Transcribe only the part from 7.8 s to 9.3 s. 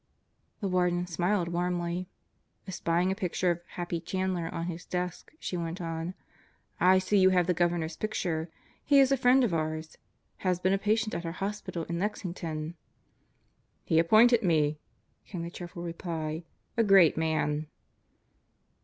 picture. He is a